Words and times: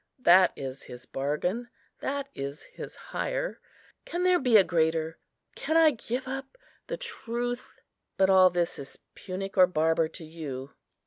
That 0.17 0.51
is 0.55 0.81
his 0.81 1.05
bargain, 1.05 1.69
that 1.99 2.27
is 2.33 2.63
his 2.63 2.95
hire; 2.95 3.59
can 4.03 4.23
there 4.23 4.39
be 4.39 4.57
a 4.57 4.63
greater? 4.63 5.19
Can 5.55 5.77
I 5.77 5.91
give 5.91 6.27
up 6.27 6.57
the 6.87 6.97
Truth? 6.97 7.79
But 8.17 8.27
all 8.27 8.49
this 8.49 8.79
is 8.79 8.97
Punic 9.13 9.59
or 9.59 9.67
Barbar 9.67 10.07
to 10.07 10.25
you." 10.25 10.71